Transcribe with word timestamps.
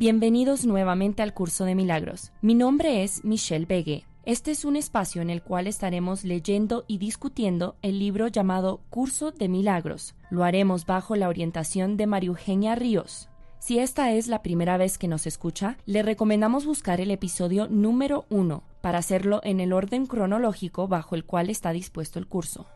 Bienvenidos 0.00 0.64
nuevamente 0.64 1.20
al 1.20 1.34
curso 1.34 1.66
de 1.66 1.74
milagros. 1.74 2.32
Mi 2.40 2.54
nombre 2.54 3.02
es 3.04 3.22
Michelle 3.22 3.66
Begue. 3.66 4.06
Este 4.24 4.50
es 4.50 4.64
un 4.64 4.76
espacio 4.76 5.20
en 5.20 5.28
el 5.28 5.42
cual 5.42 5.66
estaremos 5.66 6.24
leyendo 6.24 6.86
y 6.86 6.96
discutiendo 6.96 7.76
el 7.82 7.98
libro 7.98 8.26
llamado 8.28 8.80
Curso 8.88 9.30
de 9.30 9.50
Milagros. 9.50 10.14
Lo 10.30 10.44
haremos 10.44 10.86
bajo 10.86 11.16
la 11.16 11.28
orientación 11.28 11.98
de 11.98 12.06
María 12.06 12.28
Eugenia 12.28 12.74
Ríos. 12.76 13.28
Si 13.58 13.78
esta 13.78 14.10
es 14.14 14.26
la 14.26 14.40
primera 14.40 14.78
vez 14.78 14.96
que 14.96 15.06
nos 15.06 15.26
escucha, 15.26 15.76
le 15.84 16.02
recomendamos 16.02 16.64
buscar 16.64 17.02
el 17.02 17.10
episodio 17.10 17.68
número 17.68 18.24
1 18.30 18.62
para 18.80 19.00
hacerlo 19.00 19.42
en 19.44 19.60
el 19.60 19.74
orden 19.74 20.06
cronológico 20.06 20.88
bajo 20.88 21.14
el 21.14 21.26
cual 21.26 21.50
está 21.50 21.72
dispuesto 21.72 22.18
el 22.18 22.26
curso. 22.26 22.66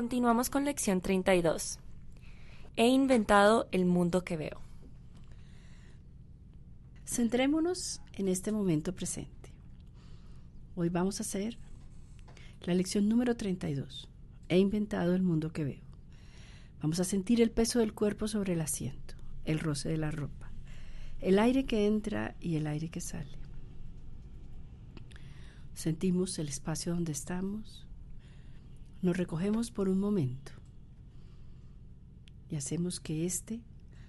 Continuamos 0.00 0.48
con 0.48 0.64
lección 0.64 1.02
32. 1.02 1.78
He 2.76 2.88
inventado 2.88 3.68
el 3.70 3.84
mundo 3.84 4.24
que 4.24 4.38
veo. 4.38 4.58
Centrémonos 7.04 8.00
en 8.14 8.28
este 8.28 8.50
momento 8.50 8.94
presente. 8.94 9.52
Hoy 10.74 10.88
vamos 10.88 11.20
a 11.20 11.22
hacer 11.22 11.58
la 12.62 12.72
lección 12.72 13.10
número 13.10 13.36
32. 13.36 14.08
He 14.48 14.56
inventado 14.56 15.14
el 15.14 15.20
mundo 15.20 15.52
que 15.52 15.64
veo. 15.64 15.82
Vamos 16.80 16.98
a 16.98 17.04
sentir 17.04 17.42
el 17.42 17.50
peso 17.50 17.80
del 17.80 17.92
cuerpo 17.92 18.26
sobre 18.26 18.54
el 18.54 18.62
asiento, 18.62 19.16
el 19.44 19.58
roce 19.58 19.90
de 19.90 19.98
la 19.98 20.10
ropa, 20.10 20.50
el 21.20 21.38
aire 21.38 21.66
que 21.66 21.86
entra 21.86 22.36
y 22.40 22.56
el 22.56 22.66
aire 22.66 22.88
que 22.88 23.02
sale. 23.02 23.36
Sentimos 25.74 26.38
el 26.38 26.48
espacio 26.48 26.94
donde 26.94 27.12
estamos, 27.12 27.86
nos 29.02 29.16
recogemos 29.16 29.70
por 29.70 29.88
un 29.88 29.98
momento 29.98 30.52
y 32.48 32.56
hacemos 32.56 33.00
que 33.00 33.26
este 33.26 33.60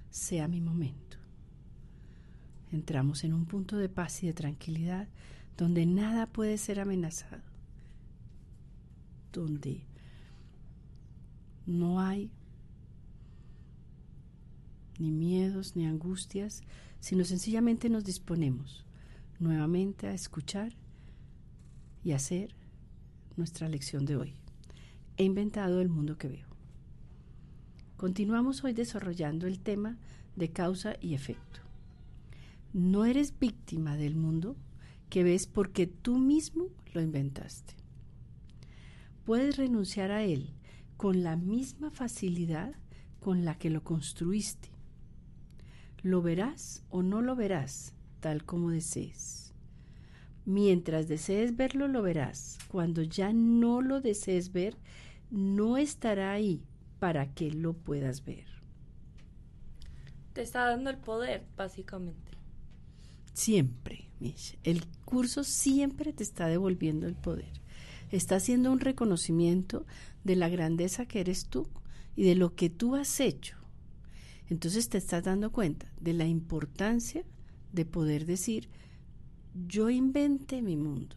sea 0.09 0.47
mi 0.47 0.61
momento. 0.61 1.17
Entramos 2.71 3.23
en 3.23 3.33
un 3.33 3.45
punto 3.45 3.77
de 3.77 3.89
paz 3.89 4.23
y 4.23 4.27
de 4.27 4.33
tranquilidad 4.33 5.07
donde 5.57 5.85
nada 5.85 6.25
puede 6.25 6.57
ser 6.57 6.79
amenazado, 6.79 7.43
donde 9.31 9.85
no 11.65 11.99
hay 11.99 12.31
ni 14.99 15.11
miedos 15.11 15.75
ni 15.75 15.85
angustias, 15.85 16.61
sino 16.99 17.25
sencillamente 17.25 17.89
nos 17.89 18.03
disponemos 18.03 18.85
nuevamente 19.39 20.07
a 20.07 20.13
escuchar 20.13 20.73
y 22.03 22.11
hacer 22.11 22.55
nuestra 23.35 23.67
lección 23.67 24.05
de 24.05 24.15
hoy. 24.15 24.35
He 25.17 25.23
inventado 25.23 25.81
el 25.81 25.89
mundo 25.89 26.17
que 26.17 26.29
veo. 26.29 26.47
Continuamos 27.97 28.63
hoy 28.63 28.73
desarrollando 28.73 29.45
el 29.45 29.59
tema 29.59 29.97
de 30.35 30.49
causa 30.51 30.95
y 31.01 31.13
efecto. 31.13 31.59
No 32.73 33.05
eres 33.05 33.37
víctima 33.37 33.97
del 33.97 34.15
mundo 34.15 34.55
que 35.09 35.23
ves 35.23 35.45
porque 35.45 35.87
tú 35.87 36.17
mismo 36.17 36.67
lo 36.93 37.01
inventaste. 37.01 37.75
Puedes 39.25 39.57
renunciar 39.57 40.11
a 40.11 40.23
él 40.23 40.53
con 40.97 41.23
la 41.23 41.35
misma 41.35 41.91
facilidad 41.91 42.73
con 43.19 43.45
la 43.45 43.57
que 43.57 43.69
lo 43.69 43.83
construiste. 43.83 44.69
Lo 46.01 46.21
verás 46.21 46.83
o 46.89 47.03
no 47.03 47.21
lo 47.21 47.35
verás, 47.35 47.93
tal 48.19 48.45
como 48.45 48.71
desees. 48.71 49.50
Mientras 50.45 51.07
desees 51.07 51.55
verlo, 51.55 51.87
lo 51.87 52.01
verás. 52.01 52.57
Cuando 52.67 53.03
ya 53.03 53.31
no 53.33 53.81
lo 53.81 54.01
desees 54.01 54.51
ver, 54.51 54.77
no 55.29 55.77
estará 55.77 56.31
ahí 56.31 56.63
para 56.99 57.33
que 57.33 57.51
lo 57.51 57.73
puedas 57.73 58.25
ver. 58.25 58.45
Te 60.33 60.41
está 60.41 60.65
dando 60.65 60.89
el 60.89 60.97
poder, 60.97 61.45
básicamente. 61.57 62.31
Siempre, 63.33 64.09
Mish. 64.19 64.57
El 64.63 64.85
curso 65.05 65.43
siempre 65.43 66.13
te 66.13 66.23
está 66.23 66.47
devolviendo 66.47 67.07
el 67.07 67.15
poder. 67.15 67.51
Está 68.11 68.35
haciendo 68.37 68.71
un 68.71 68.79
reconocimiento 68.79 69.85
de 70.23 70.35
la 70.35 70.49
grandeza 70.49 71.05
que 71.05 71.21
eres 71.21 71.47
tú 71.47 71.67
y 72.15 72.23
de 72.23 72.35
lo 72.35 72.55
que 72.55 72.69
tú 72.69 72.95
has 72.95 73.19
hecho. 73.19 73.57
Entonces 74.49 74.89
te 74.89 74.97
estás 74.97 75.23
dando 75.23 75.51
cuenta 75.51 75.91
de 75.99 76.13
la 76.13 76.25
importancia 76.25 77.23
de 77.71 77.85
poder 77.85 78.25
decir, 78.25 78.69
yo 79.53 79.89
inventé 79.89 80.61
mi 80.61 80.77
mundo. 80.77 81.15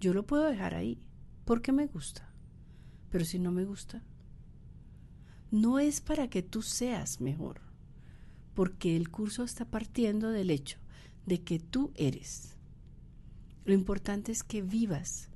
Yo 0.00 0.14
lo 0.14 0.26
puedo 0.26 0.44
dejar 0.44 0.74
ahí 0.74 0.98
porque 1.44 1.72
me 1.72 1.86
gusta. 1.86 2.28
Pero 3.10 3.24
si 3.24 3.38
no 3.38 3.50
me 3.50 3.64
gusta, 3.64 4.02
no 5.50 5.78
es 5.78 6.00
para 6.00 6.28
que 6.28 6.42
tú 6.42 6.62
seas 6.62 7.20
mejor, 7.20 7.60
porque 8.54 8.96
el 8.96 9.10
curso 9.10 9.42
está 9.42 9.64
partiendo 9.64 10.30
del 10.30 10.50
hecho 10.50 10.78
de 11.26 11.42
que 11.42 11.58
tú 11.58 11.90
eres. 11.96 12.56
Lo 13.64 13.74
importante 13.74 14.32
es 14.32 14.44
que 14.44 14.62
vivas 14.62 15.28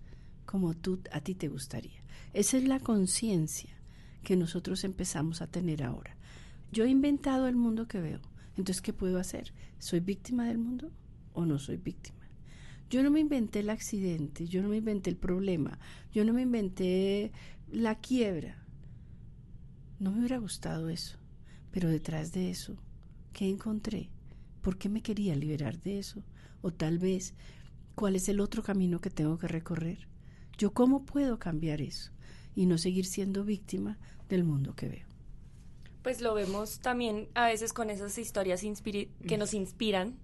como 0.46 0.74
tú 0.74 1.00
a 1.10 1.20
ti 1.20 1.34
te 1.34 1.48
gustaría. 1.48 2.02
Esa 2.32 2.56
es 2.56 2.64
la 2.64 2.80
conciencia 2.80 3.70
que 4.22 4.36
nosotros 4.36 4.84
empezamos 4.84 5.42
a 5.42 5.48
tener 5.48 5.82
ahora. 5.82 6.16
Yo 6.72 6.84
he 6.84 6.90
inventado 6.90 7.48
el 7.48 7.56
mundo 7.56 7.86
que 7.88 8.00
veo. 8.00 8.20
Entonces, 8.56 8.80
¿qué 8.80 8.92
puedo 8.92 9.18
hacer? 9.18 9.52
¿Soy 9.78 10.00
víctima 10.00 10.46
del 10.46 10.58
mundo 10.58 10.90
o 11.34 11.44
no 11.44 11.58
soy 11.58 11.76
víctima? 11.76 12.24
Yo 12.88 13.02
no 13.02 13.10
me 13.10 13.20
inventé 13.20 13.60
el 13.60 13.70
accidente, 13.70 14.46
yo 14.46 14.62
no 14.62 14.68
me 14.68 14.76
inventé 14.76 15.10
el 15.10 15.16
problema, 15.16 15.78
yo 16.12 16.24
no 16.24 16.32
me 16.32 16.42
inventé 16.42 17.32
la 17.70 17.96
quiebra. 17.96 18.62
No 19.98 20.10
me 20.12 20.20
hubiera 20.20 20.38
gustado 20.38 20.88
eso, 20.88 21.18
pero 21.70 21.88
detrás 21.88 22.32
de 22.32 22.50
eso, 22.50 22.76
¿qué 23.32 23.48
encontré? 23.48 24.10
¿Por 24.62 24.78
qué 24.78 24.88
me 24.88 25.02
quería 25.02 25.34
liberar 25.34 25.80
de 25.80 25.98
eso? 25.98 26.22
O 26.62 26.72
tal 26.72 26.98
vez, 26.98 27.34
¿cuál 27.94 28.16
es 28.16 28.28
el 28.28 28.40
otro 28.40 28.62
camino 28.62 29.00
que 29.00 29.10
tengo 29.10 29.38
que 29.38 29.48
recorrer? 29.48 30.08
¿Yo 30.56 30.72
cómo 30.72 31.04
puedo 31.04 31.38
cambiar 31.38 31.80
eso 31.80 32.12
y 32.54 32.66
no 32.66 32.78
seguir 32.78 33.06
siendo 33.06 33.44
víctima 33.44 33.98
del 34.28 34.44
mundo 34.44 34.74
que 34.74 34.88
veo? 34.88 35.06
Pues 36.02 36.20
lo 36.20 36.34
vemos 36.34 36.80
también 36.80 37.28
a 37.34 37.46
veces 37.46 37.72
con 37.72 37.90
esas 37.90 38.18
historias 38.18 38.62
que 39.26 39.38
nos 39.38 39.54
inspiran 39.54 40.18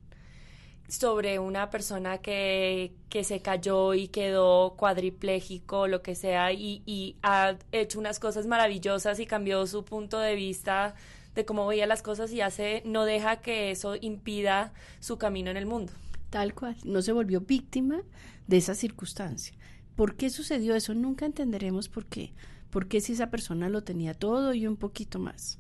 sobre 0.91 1.39
una 1.39 1.71
persona 1.71 2.19
que, 2.19 2.93
que, 3.09 3.23
se 3.23 3.41
cayó 3.41 3.95
y 3.95 4.09
quedó 4.09 4.75
cuadripléjico, 4.77 5.87
lo 5.87 6.03
que 6.03 6.15
sea, 6.15 6.53
y, 6.53 6.83
y, 6.85 7.17
ha 7.23 7.57
hecho 7.71 7.99
unas 7.99 8.19
cosas 8.19 8.47
maravillosas 8.47 9.21
y 9.21 9.27
cambió 9.27 9.67
su 9.67 9.85
punto 9.85 10.19
de 10.19 10.35
vista 10.35 10.95
de 11.35 11.45
cómo 11.45 11.67
veía 11.67 11.87
las 11.87 12.03
cosas 12.03 12.33
y 12.33 12.41
hace, 12.41 12.83
no 12.85 13.05
deja 13.05 13.37
que 13.37 13.71
eso 13.71 13.95
impida 14.01 14.73
su 14.99 15.17
camino 15.17 15.51
en 15.51 15.57
el 15.57 15.67
mundo. 15.67 15.93
Tal 16.29 16.55
cual. 16.55 16.77
No 16.85 17.03
se 17.03 17.13
volvió 17.13 17.41
víctima 17.41 18.03
de 18.49 18.57
esa 18.57 18.75
circunstancia. 18.75 19.55
¿Por 19.95 20.17
qué 20.17 20.29
sucedió 20.29 20.75
eso? 20.75 20.93
Nunca 20.95 21.25
entenderemos 21.25 21.89
por 21.89 22.07
qué. 22.07 22.33
¿Por 22.71 22.89
qué 22.89 23.01
si 23.01 23.13
esa 23.13 23.31
persona 23.31 23.69
lo 23.69 23.83
tenía 23.83 24.15
todo 24.15 24.55
y 24.55 24.67
un 24.67 24.77
poquito 24.77 25.19
más? 25.19 25.59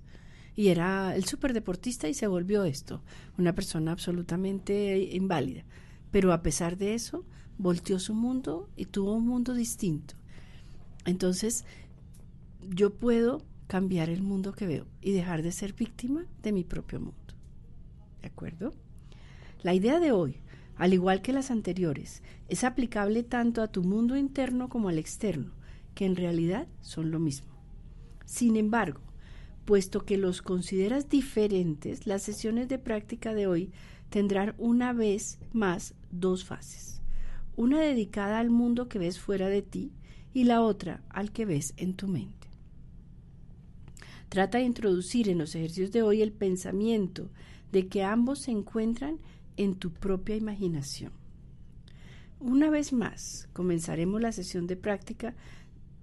Y 0.56 0.68
era 0.68 1.14
el 1.14 1.24
superdeportista 1.24 2.08
y 2.08 2.14
se 2.14 2.26
volvió 2.26 2.64
esto, 2.64 3.02
una 3.38 3.54
persona 3.54 3.92
absolutamente 3.92 4.98
inválida. 5.12 5.64
Pero 6.10 6.32
a 6.32 6.42
pesar 6.42 6.76
de 6.76 6.94
eso, 6.94 7.24
volteó 7.58 7.98
su 7.98 8.14
mundo 8.14 8.68
y 8.76 8.86
tuvo 8.86 9.14
un 9.14 9.26
mundo 9.26 9.54
distinto. 9.54 10.14
Entonces, 11.04 11.64
yo 12.68 12.94
puedo 12.94 13.42
cambiar 13.66 14.10
el 14.10 14.22
mundo 14.22 14.52
que 14.52 14.66
veo 14.66 14.86
y 15.00 15.12
dejar 15.12 15.42
de 15.42 15.52
ser 15.52 15.74
víctima 15.74 16.26
de 16.42 16.52
mi 16.52 16.64
propio 16.64 17.00
mundo. 17.00 17.34
¿De 18.20 18.28
acuerdo? 18.28 18.74
La 19.62 19.74
idea 19.74 20.00
de 20.00 20.12
hoy, 20.12 20.40
al 20.76 20.94
igual 20.94 21.22
que 21.22 21.32
las 21.32 21.50
anteriores, 21.50 22.22
es 22.48 22.64
aplicable 22.64 23.22
tanto 23.22 23.62
a 23.62 23.68
tu 23.68 23.82
mundo 23.84 24.16
interno 24.16 24.68
como 24.68 24.88
al 24.88 24.98
externo, 24.98 25.52
que 25.94 26.06
en 26.06 26.16
realidad 26.16 26.66
son 26.80 27.10
lo 27.10 27.18
mismo. 27.18 27.50
Sin 28.24 28.56
embargo, 28.56 29.00
puesto 29.70 30.04
que 30.04 30.16
los 30.16 30.42
consideras 30.42 31.08
diferentes, 31.08 32.04
las 32.04 32.22
sesiones 32.22 32.66
de 32.66 32.80
práctica 32.80 33.34
de 33.34 33.46
hoy 33.46 33.70
tendrán 34.08 34.56
una 34.58 34.92
vez 34.92 35.38
más 35.52 35.94
dos 36.10 36.44
fases. 36.44 37.00
Una 37.54 37.78
dedicada 37.78 38.40
al 38.40 38.50
mundo 38.50 38.88
que 38.88 38.98
ves 38.98 39.20
fuera 39.20 39.48
de 39.48 39.62
ti 39.62 39.92
y 40.34 40.42
la 40.42 40.60
otra 40.60 41.04
al 41.08 41.30
que 41.30 41.44
ves 41.44 41.72
en 41.76 41.94
tu 41.94 42.08
mente. 42.08 42.48
Trata 44.28 44.58
de 44.58 44.64
introducir 44.64 45.28
en 45.28 45.38
los 45.38 45.54
ejercicios 45.54 45.92
de 45.92 46.02
hoy 46.02 46.20
el 46.20 46.32
pensamiento 46.32 47.30
de 47.70 47.86
que 47.86 48.02
ambos 48.02 48.40
se 48.40 48.50
encuentran 48.50 49.20
en 49.56 49.76
tu 49.76 49.92
propia 49.92 50.34
imaginación. 50.34 51.12
Una 52.40 52.70
vez 52.70 52.92
más, 52.92 53.48
comenzaremos 53.52 54.20
la 54.20 54.32
sesión 54.32 54.66
de 54.66 54.74
práctica 54.74 55.36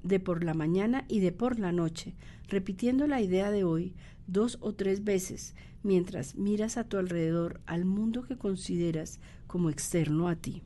de 0.08 0.20
por 0.20 0.44
la 0.44 0.54
mañana 0.54 1.06
y 1.08 1.20
de 1.20 1.32
por 1.32 1.60
la 1.60 1.72
noche, 1.72 2.16
repitiendo 2.48 3.08
la 3.08 3.22
idea 3.22 3.52
de 3.52 3.64
hoy 3.64 3.94
dos 4.28 4.58
o 4.62 4.74
tres 4.74 5.04
veces 5.04 5.56
mientras 5.84 6.36
miras 6.36 6.78
a 6.78 6.84
tu 6.84 6.98
alrededor 6.98 7.62
al 7.66 7.86
mundo 7.86 8.24
que 8.24 8.38
consideras 8.38 9.20
como 9.48 9.70
externo 9.70 10.28
a 10.28 10.36
ti. 10.36 10.64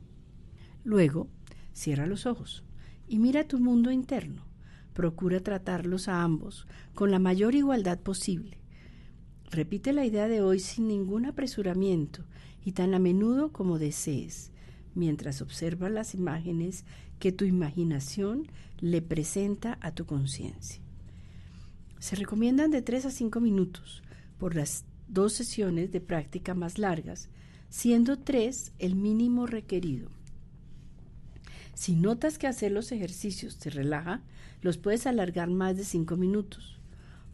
Luego, 0.84 1.28
cierra 1.72 2.06
los 2.06 2.26
ojos 2.26 2.64
y 3.08 3.18
mira 3.18 3.46
tu 3.46 3.58
mundo 3.58 3.90
interno. 3.90 4.44
Procura 4.94 5.40
tratarlos 5.40 6.08
a 6.08 6.22
ambos 6.22 6.66
con 6.94 7.10
la 7.10 7.18
mayor 7.18 7.54
igualdad 7.54 7.98
posible. 7.98 8.58
Repite 9.50 9.92
la 9.92 10.04
idea 10.04 10.28
de 10.28 10.42
hoy 10.42 10.58
sin 10.58 10.88
ningún 10.88 11.26
apresuramiento 11.26 12.24
y 12.64 12.72
tan 12.72 12.94
a 12.94 12.98
menudo 12.98 13.52
como 13.52 13.78
desees, 13.78 14.51
mientras 14.94 15.42
observas 15.42 15.90
las 15.90 16.14
imágenes 16.14 16.84
que 17.18 17.32
tu 17.32 17.44
imaginación 17.44 18.48
le 18.80 19.00
presenta 19.02 19.78
a 19.80 19.92
tu 19.92 20.06
conciencia. 20.06 20.82
Se 21.98 22.16
recomiendan 22.16 22.70
de 22.70 22.82
3 22.82 23.06
a 23.06 23.10
5 23.10 23.40
minutos 23.40 24.02
por 24.38 24.56
las 24.56 24.84
dos 25.08 25.34
sesiones 25.34 25.92
de 25.92 26.00
práctica 26.00 26.54
más 26.54 26.78
largas, 26.78 27.28
siendo 27.68 28.18
3 28.18 28.72
el 28.78 28.96
mínimo 28.96 29.46
requerido. 29.46 30.10
Si 31.74 31.94
notas 31.94 32.38
que 32.38 32.46
hacer 32.46 32.72
los 32.72 32.92
ejercicios 32.92 33.58
te 33.58 33.70
relaja, 33.70 34.20
los 34.60 34.78
puedes 34.78 35.06
alargar 35.06 35.48
más 35.48 35.76
de 35.76 35.84
5 35.84 36.16
minutos. 36.16 36.80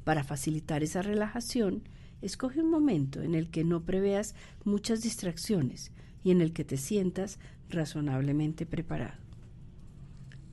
Para 0.04 0.22
facilitar 0.22 0.82
esa 0.82 1.02
relajación, 1.02 1.82
escoge 2.22 2.60
un 2.60 2.70
momento 2.70 3.22
en 3.22 3.34
el 3.34 3.50
que 3.50 3.64
no 3.64 3.84
preveas 3.84 4.34
muchas 4.64 5.02
distracciones 5.02 5.92
y 6.22 6.30
en 6.30 6.40
el 6.40 6.52
que 6.52 6.64
te 6.64 6.76
sientas 6.76 7.38
razonablemente 7.68 8.66
preparado. 8.66 9.18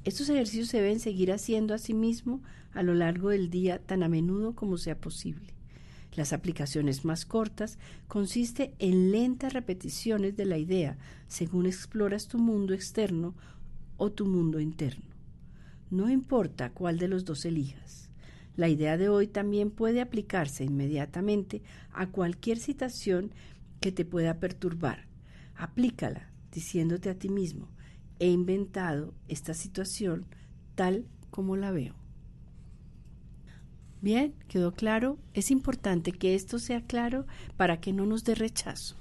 Estos 0.04 0.30
ejercicios 0.30 0.68
se 0.68 0.82
deben 0.82 1.00
seguir 1.00 1.32
haciendo 1.32 1.74
a 1.74 1.80
sí 1.80 1.94
mismo 1.94 2.44
a 2.74 2.84
lo 2.84 2.94
largo 2.94 3.30
del 3.30 3.50
día 3.50 3.80
tan 3.80 4.04
a 4.04 4.10
menudo 4.10 4.54
como 4.54 4.78
sea 4.78 5.00
posible. 5.00 5.56
Las 6.16 6.32
aplicaciones 6.32 7.04
más 7.04 7.26
cortas 7.26 7.78
consiste 8.08 8.74
en 8.80 9.12
lentas 9.12 9.54
repeticiones 9.54 10.38
de 10.38 10.46
la 10.46 10.58
idea 10.58 10.98
según 11.28 11.66
exploras 11.66 12.28
tu 12.28 12.38
mundo 12.38 12.74
externo 12.74 13.36
o 13.98 14.12
tu 14.12 14.26
mundo 14.26 14.60
interno. 14.60 15.06
No 15.90 16.10
importa 16.10 16.72
cuál 16.72 16.98
de 17.00 17.08
los 17.08 17.26
dos 17.26 17.46
elijas. 17.46 18.10
La 18.56 18.70
idea 18.70 18.98
de 18.98 19.10
hoy 19.10 19.28
también 19.28 19.72
puede 19.72 20.02
aplicarse 20.02 20.64
inmediatamente 20.64 21.62
a 21.92 22.08
cualquier 22.08 22.60
situación 22.60 23.32
que 23.82 23.92
te 23.92 24.06
pueda 24.06 24.40
perturbar. 24.40 25.08
Aplícala 25.56 26.30
diciéndote 26.52 27.10
a 27.10 27.16
ti 27.16 27.30
mismo, 27.30 27.70
he 28.20 28.30
inventado 28.30 29.14
esta 29.28 29.54
situación 29.54 30.26
tal 30.76 31.06
como 31.32 31.58
la 31.58 31.72
veo. 31.72 31.96
Bien, 34.02 34.36
quedó 34.48 34.72
claro. 34.72 35.18
Es 35.34 35.52
importante 35.52 36.12
que 36.12 36.36
esto 36.36 36.60
sea 36.60 36.82
claro 36.82 37.26
para 37.58 37.80
que 37.80 37.92
no 37.92 38.06
nos 38.06 38.24
dé 38.24 38.36
rechazo. 38.36 38.96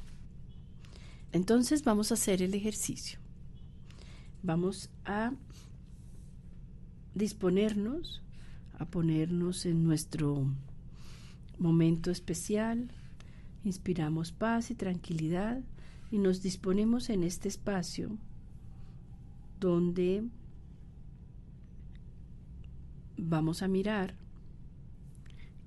Entonces 1.33 1.85
vamos 1.85 2.11
a 2.11 2.15
hacer 2.15 2.43
el 2.43 2.55
ejercicio. 2.55 3.19
Vamos 4.43 4.91
a 5.05 5.33
disponernos 7.15 8.23
a 8.79 8.87
ponernos 8.87 9.67
en 9.67 9.85
nuestro 9.85 10.47
momento 11.59 12.11
especial. 12.11 12.91
Inspiramos 13.65 14.33
paz 14.33 14.71
y 14.71 14.75
tranquilidad 14.75 15.61
y 16.15 16.19
nos 16.21 16.43
disponemos 16.43 17.11
en 17.11 17.25
este 17.25 17.49
espacio 17.49 18.17
donde 19.59 20.23
vamos 23.17 23.63
a 23.63 23.67
mirar 23.67 24.15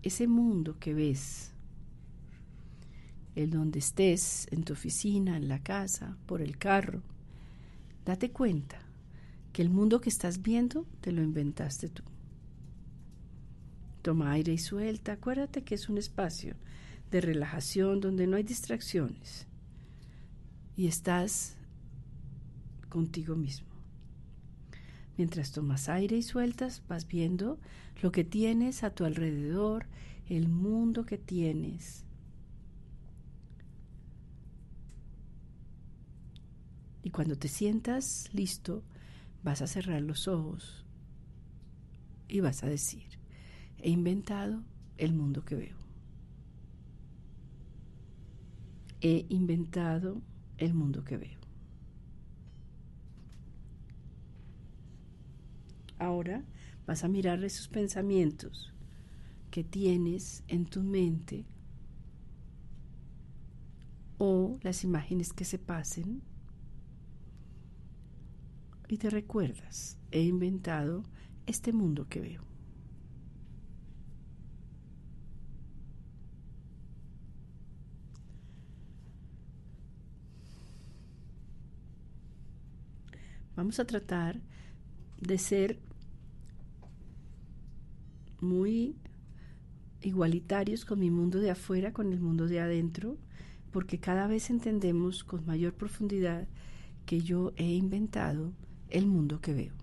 ese 0.04 0.26
mundo 0.26 0.80
que 0.80 0.94
ves, 0.94 1.52
el 3.36 3.50
donde 3.50 3.80
estés, 3.80 4.48
en 4.50 4.64
tu 4.64 4.72
oficina, 4.72 5.36
en 5.36 5.50
la 5.50 5.62
casa, 5.62 6.16
por 6.26 6.42
el 6.42 6.58
carro, 6.58 7.02
date 8.06 8.32
cuenta 8.32 8.80
que 9.52 9.62
el 9.62 9.70
mundo 9.70 10.00
que 10.00 10.08
estás 10.08 10.42
viendo 10.42 10.86
te 11.02 11.12
lo 11.12 11.22
inventaste 11.22 11.90
tú. 11.90 12.04
Toma 14.02 14.32
aire 14.32 14.54
y 14.54 14.60
suelta. 14.60 15.12
Acuérdate 15.12 15.66
que 15.66 15.76
es 15.76 15.90
un 15.90 15.98
espacio 15.98 16.56
de 17.12 17.20
relajación 17.20 18.00
donde 18.00 18.28
no 18.28 18.38
hay 18.38 18.44
distracciones 18.44 19.46
y 20.78 20.86
estás 20.86 21.58
contigo 22.88 23.36
mismo. 23.36 23.68
Mientras 25.18 25.52
tomas 25.52 25.90
aire 25.90 26.16
y 26.16 26.22
sueltas, 26.22 26.84
vas 26.88 27.08
viendo 27.08 27.60
lo 28.04 28.12
que 28.12 28.24
tienes 28.24 28.84
a 28.84 28.92
tu 28.92 29.04
alrededor, 29.04 29.88
el 30.30 30.48
mundo 30.48 31.04
que 31.06 31.18
tienes. 31.18 32.06
Y 37.02 37.10
cuando 37.10 37.36
te 37.38 37.48
sientas 37.48 38.30
listo, 38.32 38.84
vas 39.44 39.64
a 39.64 39.68
cerrar 39.68 40.04
los 40.04 40.28
ojos 40.28 40.86
y 42.28 42.42
vas 42.42 42.64
a 42.64 42.68
decir, 42.68 43.08
he 43.80 43.90
inventado 43.90 44.62
el 44.98 45.14
mundo 45.14 45.44
que 45.44 45.56
veo. 45.56 45.78
He 49.02 49.26
inventado 49.30 50.22
el 50.58 50.74
mundo 50.74 51.04
que 51.04 51.18
veo. 51.18 51.40
Ahora 56.00 56.44
vas 56.86 57.04
a 57.04 57.08
mirar 57.08 57.44
esos 57.44 57.68
pensamientos 57.68 58.74
que 59.52 59.64
tienes 59.64 60.44
en 60.48 60.66
tu 60.66 60.84
mente 60.84 61.46
o 64.18 64.58
las 64.62 64.84
imágenes 64.84 65.34
que 65.34 65.46
se 65.46 65.60
pasen 65.60 66.22
y 68.88 68.98
te 68.98 69.10
recuerdas, 69.10 69.98
he 70.12 70.22
inventado 70.22 71.04
este 71.46 71.74
mundo 71.74 72.08
que 72.08 72.22
veo. 72.22 72.57
Vamos 83.58 83.80
a 83.80 83.86
tratar 83.86 84.40
de 85.20 85.40
ser 85.40 85.80
muy 88.40 88.96
igualitarios 90.04 90.86
con 90.86 91.00
mi 91.00 91.10
mundo 91.10 91.40
de 91.40 91.50
afuera, 91.50 91.92
con 91.92 92.14
el 92.14 92.20
mundo 92.20 92.48
de 92.48 92.60
adentro, 92.60 93.18
porque 93.72 93.98
cada 94.00 94.28
vez 94.28 94.52
entendemos 94.52 95.24
con 95.24 95.44
mayor 95.48 95.74
profundidad 95.74 96.48
que 97.08 97.22
yo 97.22 97.52
he 97.56 97.74
inventado 97.74 98.54
el 98.92 99.08
mundo 99.08 99.42
que 99.42 99.54
veo. 99.56 99.74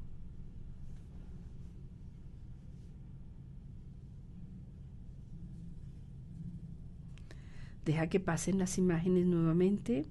Deja 7.85 8.07
que 8.07 8.21
pasen 8.21 8.61
las 8.61 8.79
imágenes 8.79 9.27
nuevamente. 9.27 10.07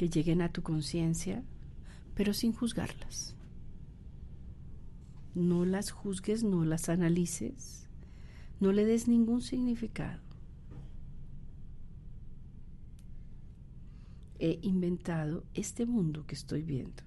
Que 0.00 0.08
lleguen 0.08 0.40
a 0.40 0.50
tu 0.50 0.62
conciencia, 0.62 1.44
pero 2.14 2.32
sin 2.32 2.54
juzgarlas. 2.54 3.36
No 5.34 5.66
las 5.66 5.90
juzgues, 5.90 6.42
no 6.42 6.64
las 6.64 6.88
analices, 6.88 7.86
no 8.60 8.72
le 8.72 8.86
des 8.86 9.08
ningún 9.08 9.42
significado. 9.42 10.22
He 14.38 14.58
inventado 14.62 15.44
este 15.52 15.84
mundo 15.84 16.24
que 16.26 16.34
estoy 16.34 16.62
viendo. 16.62 17.02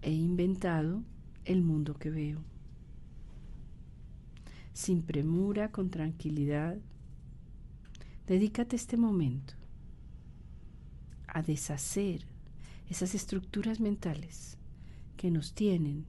He 0.00 0.12
inventado 0.12 1.02
el 1.44 1.62
mundo 1.62 1.94
que 1.94 2.10
veo. 2.10 2.40
Sin 4.72 5.02
premura, 5.02 5.70
con 5.70 5.90
tranquilidad, 5.90 6.76
dedícate 8.26 8.76
este 8.76 8.96
momento 8.96 9.54
a 11.26 11.42
deshacer 11.42 12.26
esas 12.88 13.14
estructuras 13.14 13.80
mentales 13.80 14.56
que 15.16 15.30
nos 15.30 15.52
tienen 15.54 16.06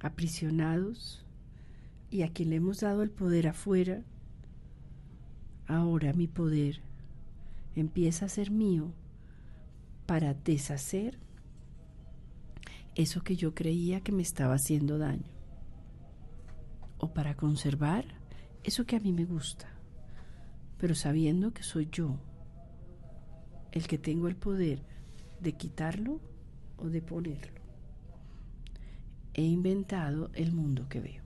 aprisionados 0.00 1.24
y 2.10 2.22
a 2.22 2.28
quien 2.28 2.50
le 2.50 2.56
hemos 2.56 2.80
dado 2.80 3.02
el 3.02 3.10
poder 3.10 3.48
afuera, 3.48 4.02
ahora 5.66 6.12
mi 6.12 6.26
poder 6.26 6.80
empieza 7.76 8.26
a 8.26 8.28
ser 8.28 8.50
mío 8.50 8.92
para 10.06 10.34
deshacer 10.34 11.18
eso 12.94 13.22
que 13.22 13.36
yo 13.36 13.54
creía 13.54 14.00
que 14.00 14.12
me 14.12 14.22
estaba 14.22 14.54
haciendo 14.54 14.98
daño. 14.98 15.32
O 16.98 17.12
para 17.12 17.34
conservar 17.34 18.04
eso 18.62 18.84
que 18.84 18.96
a 18.96 19.00
mí 19.00 19.12
me 19.12 19.24
gusta, 19.24 19.68
pero 20.78 20.94
sabiendo 20.94 21.52
que 21.52 21.62
soy 21.62 21.88
yo 21.90 22.18
el 23.72 23.86
que 23.86 23.98
tengo 23.98 24.28
el 24.28 24.36
poder 24.36 24.82
de 25.40 25.52
quitarlo 25.52 26.20
o 26.76 26.88
de 26.88 27.02
ponerlo. 27.02 27.60
He 29.34 29.42
inventado 29.42 30.30
el 30.34 30.52
mundo 30.52 30.88
que 30.88 31.00
veo. 31.00 31.22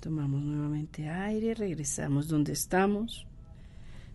Tomamos 0.00 0.42
nuevamente 0.42 1.08
aire, 1.08 1.54
regresamos 1.54 2.28
donde 2.28 2.52
estamos. 2.52 3.26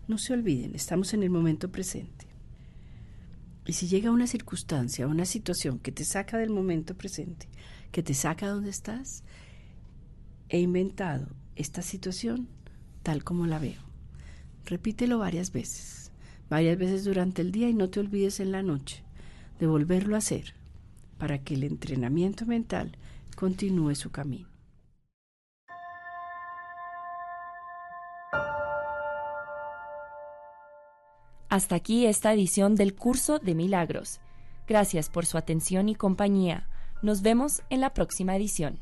No 0.08 0.18
se 0.18 0.32
olviden, 0.32 0.74
estamos 0.74 1.14
en 1.14 1.22
el 1.22 1.30
momento 1.30 1.70
presente. 1.70 2.23
Y 3.66 3.72
si 3.72 3.88
llega 3.88 4.10
una 4.10 4.26
circunstancia, 4.26 5.06
una 5.06 5.24
situación 5.24 5.78
que 5.78 5.92
te 5.92 6.04
saca 6.04 6.36
del 6.36 6.50
momento 6.50 6.94
presente, 6.96 7.48
que 7.92 8.02
te 8.02 8.14
saca 8.14 8.48
donde 8.48 8.70
estás, 8.70 9.24
he 10.48 10.60
inventado 10.60 11.28
esta 11.56 11.82
situación 11.82 12.48
tal 13.02 13.24
como 13.24 13.46
la 13.46 13.58
veo. 13.58 13.82
Repítelo 14.66 15.18
varias 15.18 15.52
veces, 15.52 16.10
varias 16.50 16.78
veces 16.78 17.04
durante 17.04 17.42
el 17.42 17.52
día 17.52 17.68
y 17.68 17.74
no 17.74 17.88
te 17.88 18.00
olvides 18.00 18.40
en 18.40 18.52
la 18.52 18.62
noche 18.62 19.02
de 19.58 19.66
volverlo 19.66 20.14
a 20.14 20.18
hacer 20.18 20.54
para 21.18 21.38
que 21.38 21.54
el 21.54 21.64
entrenamiento 21.64 22.46
mental 22.46 22.96
continúe 23.36 23.94
su 23.94 24.10
camino. 24.10 24.53
Hasta 31.54 31.76
aquí 31.76 32.04
esta 32.06 32.32
edición 32.32 32.74
del 32.74 32.96
curso 32.96 33.38
de 33.38 33.54
milagros. 33.54 34.18
Gracias 34.66 35.08
por 35.08 35.24
su 35.24 35.38
atención 35.38 35.88
y 35.88 35.94
compañía. 35.94 36.66
Nos 37.00 37.22
vemos 37.22 37.62
en 37.70 37.80
la 37.80 37.94
próxima 37.94 38.34
edición. 38.34 38.80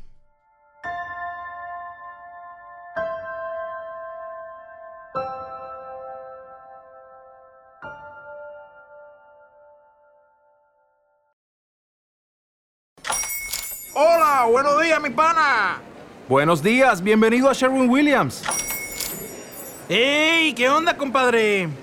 Hola, 13.93 14.47
buenos 14.49 14.81
días, 14.81 14.99
mi 14.99 15.11
pana. 15.11 15.79
Buenos 16.27 16.63
días, 16.63 17.03
bienvenido 17.03 17.51
a 17.51 17.53
Sherwin 17.53 17.87
Williams. 17.87 18.43
¡Ey! 19.87 20.55
¿Qué 20.55 20.67
onda, 20.71 20.97
compadre? 20.97 21.82